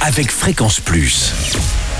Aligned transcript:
avec 0.00 0.30
Fréquence 0.30 0.80
Plus. 0.80 1.32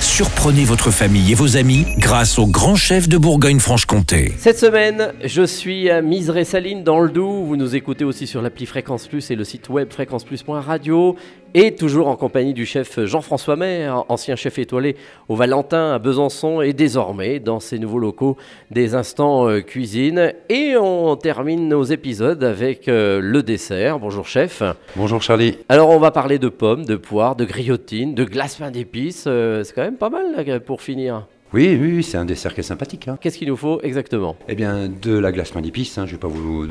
Surprenez 0.00 0.64
votre 0.64 0.90
famille 0.90 1.30
et 1.30 1.34
vos 1.34 1.56
amis 1.56 1.86
grâce 1.98 2.38
au 2.38 2.46
grand 2.46 2.74
chef 2.74 3.08
de 3.08 3.18
Bourgogne-Franche-Comté. 3.18 4.32
Cette 4.38 4.58
semaine, 4.58 5.12
je 5.22 5.42
suis 5.42 5.90
à 5.90 6.00
Miseré-Saline 6.02 6.82
dans 6.84 7.00
le 7.00 7.10
Doubs. 7.10 7.44
Vous 7.44 7.56
nous 7.56 7.76
écoutez 7.76 8.04
aussi 8.04 8.26
sur 8.26 8.42
l'appli 8.42 8.66
Fréquence 8.66 9.06
Plus 9.06 9.30
et 9.30 9.36
le 9.36 9.44
site 9.44 9.68
web 9.68 9.92
fréquenceplus.radio. 9.92 11.16
Et 11.54 11.74
toujours 11.74 12.08
en 12.08 12.16
compagnie 12.16 12.54
du 12.54 12.64
chef 12.64 12.98
Jean-François 13.04 13.56
Maire, 13.56 14.04
ancien 14.08 14.36
chef 14.36 14.58
étoilé 14.58 14.96
au 15.28 15.36
Valentin 15.36 15.92
à 15.92 15.98
Besançon 15.98 16.62
et 16.62 16.72
désormais 16.72 17.40
dans 17.40 17.60
ses 17.60 17.78
nouveaux 17.78 17.98
locaux 17.98 18.38
des 18.70 18.94
instants 18.94 19.46
euh, 19.50 19.60
cuisine. 19.60 20.32
Et 20.48 20.76
on 20.78 21.14
termine 21.16 21.68
nos 21.68 21.84
épisodes 21.84 22.42
avec 22.42 22.88
euh, 22.88 23.20
le 23.20 23.42
dessert. 23.42 23.98
Bonjour 23.98 24.26
chef. 24.26 24.62
Bonjour 24.96 25.20
Charlie. 25.20 25.58
Alors 25.68 25.90
on 25.90 25.98
va 25.98 26.10
parler 26.10 26.38
de 26.38 26.48
pommes, 26.48 26.86
de 26.86 26.96
poires, 26.96 27.36
de 27.36 27.44
grillotines, 27.44 28.14
de 28.14 28.24
glace 28.24 28.56
pain 28.56 28.70
d'épices. 28.70 29.24
Euh, 29.26 29.62
c'est 29.62 29.74
quand 29.74 29.82
même 29.82 29.98
pas 29.98 30.08
mal 30.08 30.34
là, 30.34 30.58
pour 30.58 30.80
finir. 30.80 31.26
Oui, 31.52 31.76
oui, 31.78 31.96
oui, 31.96 32.02
c'est 32.02 32.16
un 32.16 32.24
dessert 32.24 32.54
qui 32.54 32.60
est 32.60 32.62
sympathique. 32.62 33.08
hein. 33.08 33.18
Qu'est-ce 33.20 33.36
qu'il 33.36 33.48
nous 33.48 33.58
faut 33.58 33.78
exactement? 33.82 34.36
Eh 34.48 34.54
bien, 34.54 34.88
de 34.88 35.18
la 35.18 35.32
glace 35.32 35.50
pain 35.50 35.60
d'épices, 35.60 35.98
hein, 35.98 36.06
je 36.06 36.12
vais 36.12 36.18
pas 36.18 36.28
vous... 36.28 36.66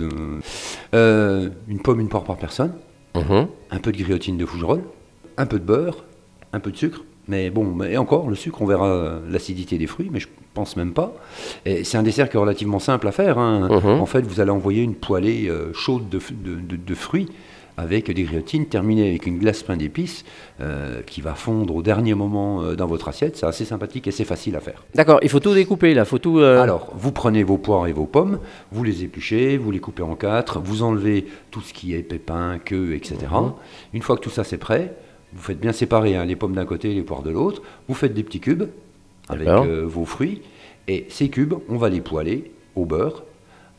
Euh, 0.95 1.49
une 1.67 1.79
pomme, 1.83 1.99
une 1.99 2.09
poire 2.09 2.23
par 2.23 2.37
personne, 2.37 2.73
Mhm. 3.15 3.47
un 3.71 3.77
peu 3.79 3.91
de 3.91 3.97
griotine 3.97 4.37
de 4.37 4.45
fougerolles, 4.45 4.83
un 5.37 5.45
peu 5.45 5.59
de 5.59 5.65
beurre, 5.65 6.03
un 6.53 6.59
peu 6.59 6.71
de 6.71 6.77
sucre. 6.77 7.03
Mais 7.27 7.49
bon, 7.49 7.81
et 7.83 7.97
encore, 7.97 8.27
le 8.29 8.35
sucre, 8.35 8.61
on 8.61 8.65
verra 8.65 8.87
euh, 8.87 9.19
l'acidité 9.29 9.77
des 9.77 9.85
fruits, 9.87 10.09
mais 10.11 10.19
je 10.19 10.27
pense 10.53 10.75
même 10.75 10.91
pas. 10.91 11.13
Et 11.65 11.83
c'est 11.83 11.97
un 11.97 12.03
dessert 12.03 12.29
qui 12.29 12.35
est 12.35 12.39
relativement 12.39 12.79
simple 12.79 13.07
à 13.07 13.11
faire. 13.11 13.37
hein. 13.37 13.69
Mhm. 13.69 14.01
En 14.01 14.05
fait, 14.05 14.21
vous 14.25 14.39
allez 14.41 14.49
envoyer 14.51 14.81
une 14.81 14.95
poêlée 14.95 15.47
euh, 15.47 15.71
chaude 15.73 16.09
de, 16.09 16.19
f- 16.19 16.31
de- 16.43 16.55
de- 16.55 16.75
de 16.75 16.95
fruits 16.95 17.27
avec 17.77 18.11
des 18.11 18.23
griotines, 18.23 18.65
terminée 18.65 19.09
avec 19.09 19.25
une 19.25 19.37
glace 19.37 19.63
pain 19.63 19.77
d'épices 19.77 20.25
euh, 20.59 21.01
qui 21.05 21.21
va 21.21 21.35
fondre 21.35 21.75
au 21.75 21.81
dernier 21.81 22.13
moment 22.13 22.61
euh, 22.61 22.75
dans 22.75 22.87
votre 22.87 23.07
assiette. 23.07 23.37
C'est 23.37 23.45
assez 23.45 23.65
sympathique 23.65 24.07
et 24.07 24.11
c'est 24.11 24.25
facile 24.25 24.55
à 24.55 24.59
faire. 24.59 24.83
D'accord, 24.95 25.19
il 25.21 25.29
faut 25.29 25.39
tout 25.39 25.53
découper 25.53 25.93
là, 25.93 26.05
faut 26.05 26.17
tout. 26.19 26.39
euh, 26.39 26.61
Alors, 26.61 26.91
vous 26.95 27.11
prenez 27.11 27.43
vos 27.43 27.57
poires 27.57 27.87
et 27.87 27.93
vos 27.93 28.05
pommes, 28.05 28.39
vous 28.71 28.83
les 28.83 29.03
épluchez, 29.03 29.57
vous 29.57 29.71
les 29.71 29.79
coupez 29.79 30.03
en 30.03 30.15
quatre, 30.15 30.59
vous 30.59 30.83
enlevez 30.83 31.25
tout 31.49 31.61
ce 31.61 31.73
qui 31.73 31.95
est 31.95 32.03
pépins, 32.03 32.59
queue, 32.59 32.93
etc. 32.95 33.17
Mhm. 33.31 33.53
Une 33.93 34.01
fois 34.01 34.15
que 34.17 34.21
tout 34.21 34.29
ça 34.29 34.43
c'est 34.43 34.57
prêt, 34.57 34.93
vous 35.33 35.41
faites 35.41 35.59
bien 35.59 35.71
séparer 35.71 36.15
hein, 36.15 36.25
les 36.25 36.35
pommes 36.35 36.53
d'un 36.55 36.65
côté 36.65 36.91
et 36.91 36.93
les 36.93 37.03
poires 37.03 37.23
de 37.23 37.31
l'autre. 37.31 37.61
Vous 37.87 37.93
faites 37.95 38.13
des 38.13 38.23
petits 38.23 38.39
cubes 38.41 38.65
avec 39.29 39.47
vos 39.47 40.05
fruits. 40.05 40.41
Et 40.87 41.05
ces 41.09 41.29
cubes, 41.29 41.53
on 41.69 41.77
va 41.77 41.89
les 41.89 42.01
poêler 42.01 42.51
au 42.75 42.85
beurre. 42.85 43.23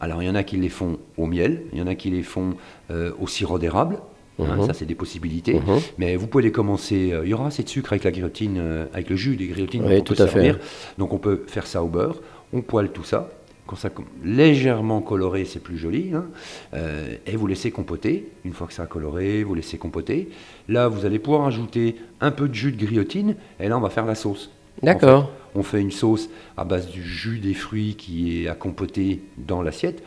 Alors, 0.02 0.22
il 0.22 0.26
y 0.26 0.30
en 0.30 0.34
a 0.34 0.42
qui 0.42 0.56
les 0.58 0.68
font 0.68 0.98
au 1.16 1.24
miel, 1.26 1.62
il 1.72 1.78
y 1.78 1.82
en 1.82 1.86
a 1.86 1.94
qui 1.94 2.10
les 2.10 2.22
font 2.22 2.54
euh, 2.90 3.12
au 3.20 3.26
sirop 3.26 3.58
d'érable. 3.58 3.98
Hein, 4.40 4.56
Mhm. 4.56 4.66
ça, 4.66 4.72
c'est 4.74 4.86
des 4.86 4.94
possibilités. 4.96 5.54
Mhm. 5.54 5.78
Mais 5.98 6.16
vous 6.16 6.26
pouvez 6.26 6.42
les 6.42 6.50
commencer. 6.52 7.12
euh, 7.12 7.22
il 7.24 7.30
y 7.30 7.34
aura 7.34 7.46
assez 7.46 7.62
de 7.62 7.68
sucre 7.68 7.92
avec 7.92 8.02
la 8.02 8.10
griotine, 8.10 8.56
euh, 8.58 8.86
avec 8.92 9.08
le 9.10 9.16
jus 9.16 9.36
des 9.36 9.46
griotines. 9.46 9.84
Oui, 9.86 10.02
tout 10.02 10.14
peut 10.14 10.22
à 10.22 10.26
fait. 10.26 10.32
servir. 10.32 10.58
Donc 10.98 11.12
on 11.12 11.18
peut 11.18 11.44
faire 11.46 11.66
ça 11.66 11.82
au 11.84 11.88
beurre, 11.88 12.20
on 12.52 12.62
poêle 12.62 12.90
tout 12.90 13.04
ça, 13.04 13.30
quand 13.66 13.76
ça 13.76 13.90
légèrement 14.24 15.00
coloré, 15.02 15.44
c'est 15.44 15.60
plus 15.62 15.78
joli, 15.78 16.10
hein, 16.14 16.24
euh, 16.74 17.14
et 17.26 17.36
vous 17.36 17.46
laissez 17.46 17.70
compoter. 17.70 18.28
Une 18.44 18.52
fois 18.54 18.66
que 18.66 18.72
ça 18.72 18.82
a 18.82 18.86
coloré, 18.86 19.44
vous 19.44 19.54
laissez 19.54 19.78
compoter. 19.78 20.30
Là, 20.68 20.88
vous 20.88 21.04
allez 21.06 21.18
pouvoir 21.20 21.46
ajouter 21.46 21.96
un 22.20 22.30
peu 22.32 22.48
de 22.48 22.54
jus 22.54 22.72
de 22.72 22.84
griotine, 22.84 23.36
et 23.60 23.68
là, 23.68 23.78
on 23.78 23.80
va 23.80 23.90
faire 23.90 24.06
la 24.06 24.14
sauce. 24.16 24.50
D'accord. 24.82 25.18
En 25.20 25.22
fait, 25.24 25.32
on 25.54 25.62
fait 25.62 25.80
une 25.80 25.90
sauce 25.90 26.28
à 26.56 26.64
base 26.64 26.88
du 26.88 27.02
jus 27.02 27.38
des 27.38 27.54
fruits 27.54 27.94
qui 27.96 28.44
est 28.44 28.48
à 28.48 28.54
compoter 28.54 29.20
dans 29.36 29.60
l'assiette, 29.62 30.02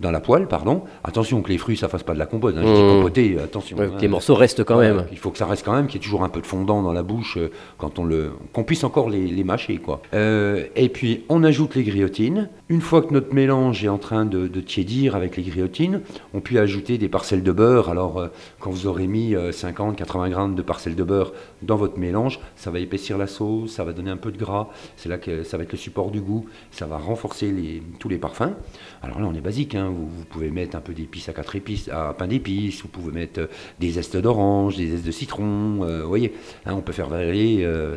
dans 0.00 0.10
la 0.10 0.20
poêle, 0.20 0.46
pardon. 0.48 0.82
Attention 1.04 1.40
que 1.42 1.48
les 1.50 1.58
fruits, 1.58 1.76
ça 1.76 1.88
fasse 1.88 2.02
pas 2.02 2.14
de 2.14 2.18
la 2.18 2.26
compote. 2.26 2.56
Hein, 2.56 2.62
je 2.64 2.72
dis 2.74 2.82
Mmh. 2.82 2.96
compoter, 2.96 3.38
attention. 3.42 3.76
Ouais, 3.76 3.86
hein. 3.86 3.92
que 3.96 4.00
les 4.02 4.08
morceaux 4.08 4.34
restent 4.34 4.64
quand 4.64 4.78
même. 4.78 5.06
Il 5.12 5.18
faut 5.18 5.30
que 5.30 5.38
ça 5.38 5.46
reste 5.46 5.64
quand 5.64 5.72
même, 5.72 5.86
qu'il 5.86 6.00
y 6.00 6.02
ait 6.02 6.04
toujours 6.04 6.24
un 6.24 6.28
peu 6.28 6.40
de 6.40 6.46
fondant 6.46 6.82
dans 6.82 6.92
la 6.92 7.02
bouche, 7.02 7.38
euh, 7.38 7.50
quand 7.78 7.98
on 7.98 8.04
le, 8.04 8.32
qu'on 8.52 8.64
puisse 8.64 8.82
encore 8.84 9.08
les, 9.08 9.26
les 9.26 9.44
mâcher, 9.44 9.78
quoi. 9.78 10.02
Euh, 10.12 10.64
et 10.76 10.88
puis 10.88 11.24
on 11.28 11.42
ajoute 11.44 11.74
les 11.76 11.84
griotines. 11.84 12.48
Une 12.70 12.80
fois 12.80 13.02
que 13.02 13.12
notre 13.12 13.34
mélange 13.34 13.84
est 13.84 13.88
en 13.88 13.98
train 13.98 14.24
de, 14.24 14.48
de 14.48 14.60
tiédir 14.62 15.14
avec 15.14 15.36
les 15.36 15.42
griotines, 15.42 16.00
on 16.32 16.40
peut 16.40 16.58
ajouter 16.58 16.96
des 16.96 17.10
parcelles 17.10 17.42
de 17.42 17.52
beurre. 17.52 17.90
Alors 17.90 18.18
euh, 18.18 18.28
quand 18.58 18.70
vous 18.70 18.86
aurez 18.86 19.06
mis 19.06 19.34
50-80 19.34 20.30
grammes 20.30 20.54
de 20.54 20.62
parcelles 20.62 20.94
de 20.96 21.04
beurre 21.04 21.34
dans 21.60 21.76
votre 21.76 21.98
mélange, 21.98 22.40
ça 22.56 22.70
va 22.70 22.78
épaissir 22.78 23.18
la 23.18 23.26
sauce, 23.26 23.72
ça 23.72 23.84
va 23.84 23.92
donner 23.92 24.10
un 24.10 24.16
peu 24.16 24.32
de 24.32 24.38
gras. 24.38 24.68
C'est 24.96 25.10
là 25.10 25.18
que 25.18 25.42
ça 25.42 25.58
va 25.58 25.64
être 25.64 25.72
le 25.72 25.78
support 25.78 26.10
du 26.10 26.22
goût. 26.22 26.46
Ça 26.70 26.86
va 26.86 26.96
renforcer 26.96 27.50
les- 27.52 27.82
tous 27.98 28.08
les 28.08 28.16
parfums. 28.16 28.54
Alors 29.02 29.20
là, 29.20 29.26
on 29.30 29.34
est 29.34 29.42
basique. 29.42 29.74
hein. 29.74 29.88
Vous, 29.94 30.08
vous 30.08 30.24
pouvez 30.24 30.50
mettre 30.50 30.74
un 30.74 30.80
peu 30.80 30.94
d'épices 30.94 31.28
à 31.28 31.34
quatre 31.34 31.56
épices, 31.56 31.90
à 31.90 32.14
pain 32.16 32.28
d'épices. 32.28 32.80
Vous 32.80 32.88
pouvez 32.88 33.12
mettre 33.12 33.40
euh, 33.40 33.46
des 33.78 33.90
zestes 33.90 34.16
d'orange, 34.16 34.76
des 34.78 34.86
zestes 34.88 35.04
de 35.04 35.10
citron. 35.12 35.80
euh, 35.84 36.00
vous 36.02 36.08
voyez, 36.08 36.32
hein, 36.64 36.72
on 36.74 36.80
peut 36.80 36.92
faire 36.94 37.10
varier 37.10 37.62
euh, 37.66 37.94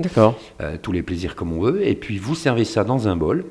euh, 0.59 0.75
tous 0.81 0.91
les 0.91 1.03
plaisirs 1.03 1.35
comme 1.37 1.53
on 1.53 1.61
veut. 1.61 1.87
Et 1.87 1.95
puis 1.95 2.17
vous 2.17 2.35
servez 2.35 2.65
ça 2.65 2.83
dans 2.83 3.07
un 3.07 3.15
bol 3.15 3.45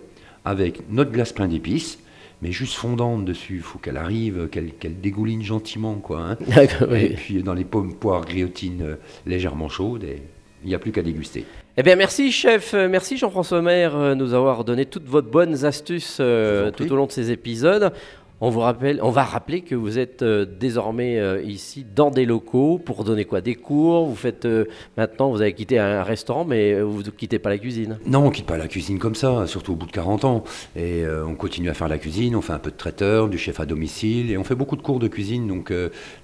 avec 0.46 0.88
notre 0.90 1.10
glace 1.10 1.32
plein 1.32 1.48
d'épices. 1.48 1.98
Mais 2.42 2.52
juste 2.52 2.74
fondante 2.74 3.24
dessus, 3.24 3.56
il 3.56 3.62
faut 3.62 3.78
qu'elle 3.78 3.96
arrive, 3.96 4.48
qu'elle 4.50 5.00
dégouline 5.00 5.42
gentiment, 5.42 5.94
quoi. 5.94 6.20
hein. 6.20 6.36
Et 6.94 7.14
puis 7.14 7.42
dans 7.42 7.54
les 7.54 7.64
pommes, 7.64 7.94
poires, 7.94 8.24
griotines 8.26 8.82
euh, 8.82 8.94
légèrement 9.26 9.70
chaudes, 9.70 10.04
et 10.04 10.20
il 10.62 10.68
n'y 10.68 10.74
a 10.74 10.78
plus 10.78 10.92
qu'à 10.92 11.02
déguster. 11.02 11.44
Eh 11.78 11.82
bien, 11.82 11.96
merci, 11.96 12.32
chef. 12.32 12.72
Euh, 12.74 12.88
Merci, 12.88 13.16
Jean-François 13.18 13.62
Maire, 13.62 13.96
euh, 13.96 14.14
nous 14.14 14.32
avoir 14.34 14.64
donné 14.64 14.86
toutes 14.86 15.06
vos 15.06 15.22
bonnes 15.22 15.64
astuces 15.64 16.18
euh, 16.20 16.70
tout 16.70 16.90
au 16.90 16.96
long 16.96 17.06
de 17.06 17.12
ces 17.12 17.30
épisodes. 17.30 17.92
On, 18.42 18.50
vous 18.50 18.60
rappelle, 18.60 19.00
on 19.02 19.10
va 19.10 19.24
rappeler 19.24 19.62
que 19.62 19.74
vous 19.74 19.98
êtes 19.98 20.20
euh, 20.22 20.44
désormais 20.44 21.18
euh, 21.18 21.40
ici 21.42 21.86
dans 21.94 22.10
des 22.10 22.26
locaux 22.26 22.78
pour 22.78 23.02
donner 23.02 23.24
quoi? 23.24 23.40
Des 23.40 23.54
cours? 23.54 24.04
Vous 24.06 24.14
faites 24.14 24.44
euh, 24.44 24.66
maintenant, 24.98 25.30
vous 25.30 25.40
avez 25.40 25.54
quitté 25.54 25.78
un 25.78 26.02
restaurant, 26.02 26.44
mais 26.44 26.80
vous 26.82 27.02
ne 27.02 27.08
quittez 27.10 27.38
pas 27.38 27.48
la 27.48 27.56
cuisine? 27.56 27.98
Non, 28.04 28.26
on 28.26 28.30
quitte 28.30 28.44
pas 28.44 28.58
la 28.58 28.68
cuisine 28.68 28.98
comme 28.98 29.14
ça, 29.14 29.46
surtout 29.46 29.72
au 29.72 29.76
bout 29.76 29.86
de 29.86 29.92
40 29.92 30.24
ans. 30.26 30.44
Et 30.76 31.04
on 31.26 31.34
continue 31.34 31.70
à 31.70 31.74
faire 31.74 31.88
la 31.88 31.96
cuisine, 31.98 32.36
on 32.36 32.42
fait 32.42 32.52
un 32.52 32.58
peu 32.58 32.70
de 32.70 32.76
traiteur, 32.76 33.28
du 33.28 33.38
chef 33.38 33.58
à 33.58 33.64
domicile, 33.66 34.30
et 34.30 34.36
on 34.36 34.44
fait 34.44 34.54
beaucoup 34.54 34.76
de 34.76 34.82
cours 34.82 34.98
de 34.98 35.08
cuisine. 35.08 35.48
Donc 35.48 35.72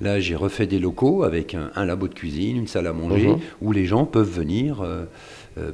là, 0.01 0.21
j'ai 0.21 0.35
refait 0.37 0.67
des 0.67 0.79
locaux 0.79 1.23
avec 1.23 1.55
un, 1.55 1.71
un 1.75 1.85
labo 1.87 2.09
de 2.09 2.15
cuisine, 2.15 2.57
une 2.59 2.67
salle 2.67 2.87
à 2.87 2.93
manger, 2.93 3.29
Mhm. 3.29 3.39
où 3.63 3.73
les 3.73 3.87
gens 3.87 4.05
peuvent 4.05 4.31
venir 4.31 4.85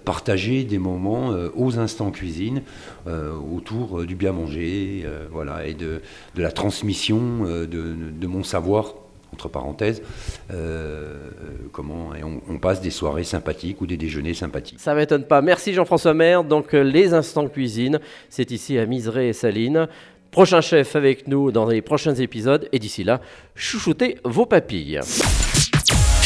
partager 0.05 0.65
des 0.65 0.79
moments 0.79 1.33
euh, 1.33 1.51
aux 1.57 1.79
instants 1.79 2.11
cuisine, 2.11 2.63
euh, 3.07 3.33
autour 3.35 4.01
euh, 4.01 4.07
du 4.07 4.15
bien 4.15 4.33
manger, 4.33 5.03
euh, 5.05 5.27
voilà, 5.31 5.67
et 5.67 5.75
de, 5.75 6.01
la 6.37 6.53
transmission 6.53 7.47
euh, 7.47 7.67
de, 7.67 8.27
mon 8.27 8.45
savoir 8.45 8.95
entre 9.33 9.49
parenthèses, 9.49 10.03
euh, 10.51 11.17
comment, 11.73 12.15
et 12.15 12.23
on, 12.25 12.59
passe 12.59 12.81
des 12.81 12.91
soirées 12.91 13.25
sympathiques 13.25 13.81
ou 13.81 13.87
des 13.87 13.97
déjeuners 13.97 14.35
sympathiques. 14.35 14.81
Ça 14.81 14.95
m'étonne 14.95 15.25
pas. 15.25 15.43
Merci, 15.43 15.75
Jean-François 15.75 16.15
Maire. 16.15 16.45
Donc, 16.45 16.75
euh, 16.75 16.83
les 16.83 17.15
instants 17.15 17.47
cuisine, 17.47 18.01
c'est 18.31 18.51
ici 18.51 18.79
à 18.79 18.87
Miseré 18.87 19.29
et 19.29 19.33
Saline. 19.33 19.87
Prochain 20.31 20.61
chef 20.61 20.97
avec 20.97 21.29
nous 21.29 21.53
dans 21.53 21.67
les 21.67 21.83
prochains 21.83 22.15
épisodes. 22.15 22.69
Et 22.73 22.79
d'ici 22.79 23.05
là, 23.05 23.21
chouchoutez 23.55 24.19
vos 24.25 24.47
papilles. 24.47 25.01